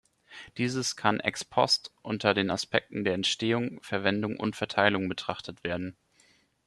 [0.57, 5.95] Dieses kann "ex post" unter den Aspekten der Entstehung, Verwendung und Verteilung betrachtet werden.